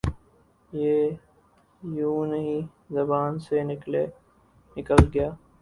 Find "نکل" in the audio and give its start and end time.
4.77-5.01